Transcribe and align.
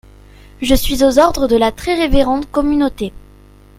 Je 0.63 0.73
suis 0.73 1.03
aux 1.03 1.19
ordres 1.19 1.47
de 1.47 1.55
la 1.55 1.71
très 1.71 1.93
révérende 1.93 2.49
communauté. 2.49 3.13